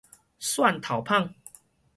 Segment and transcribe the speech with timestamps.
[0.39, 1.35] 蒜頭麭